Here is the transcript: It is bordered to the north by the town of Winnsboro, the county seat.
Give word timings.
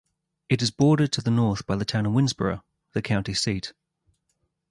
It 0.49 0.63
is 0.63 0.71
bordered 0.71 1.11
to 1.11 1.21
the 1.21 1.29
north 1.29 1.67
by 1.67 1.75
the 1.75 1.85
town 1.85 2.07
of 2.07 2.13
Winnsboro, 2.13 2.63
the 2.93 3.03
county 3.03 3.35
seat. 3.35 3.71